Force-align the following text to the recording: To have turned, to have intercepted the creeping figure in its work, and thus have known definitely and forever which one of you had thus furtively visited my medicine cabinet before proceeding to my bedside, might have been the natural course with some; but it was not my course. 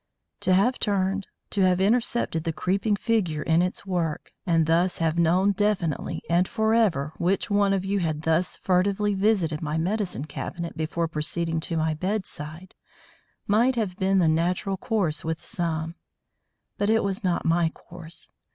To 0.39 0.55
have 0.55 0.79
turned, 0.79 1.27
to 1.51 1.61
have 1.61 1.79
intercepted 1.79 2.43
the 2.43 2.51
creeping 2.51 2.95
figure 2.95 3.43
in 3.43 3.61
its 3.61 3.85
work, 3.85 4.33
and 4.47 4.65
thus 4.65 4.97
have 4.97 5.19
known 5.19 5.51
definitely 5.51 6.23
and 6.27 6.47
forever 6.47 7.13
which 7.19 7.51
one 7.51 7.71
of 7.71 7.85
you 7.85 7.99
had 7.99 8.23
thus 8.23 8.55
furtively 8.55 9.13
visited 9.13 9.61
my 9.61 9.77
medicine 9.77 10.25
cabinet 10.25 10.75
before 10.75 11.07
proceeding 11.07 11.59
to 11.59 11.77
my 11.77 11.93
bedside, 11.93 12.73
might 13.45 13.75
have 13.75 13.95
been 13.97 14.17
the 14.17 14.27
natural 14.27 14.75
course 14.75 15.23
with 15.23 15.45
some; 15.45 15.93
but 16.79 16.89
it 16.89 17.03
was 17.03 17.23
not 17.23 17.45
my 17.45 17.69
course. 17.69 18.27